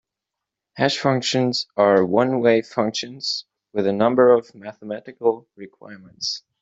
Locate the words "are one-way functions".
1.77-3.45